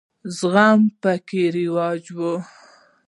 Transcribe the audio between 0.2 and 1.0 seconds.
زغم